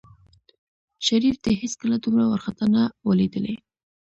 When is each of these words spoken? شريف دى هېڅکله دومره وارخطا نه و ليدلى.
شريف 1.05 1.35
دى 1.43 1.51
هېڅکله 1.61 1.95
دومره 2.03 2.23
وارخطا 2.27 2.65
نه 2.73 2.83
و 3.05 3.07
ليدلى. 3.19 3.55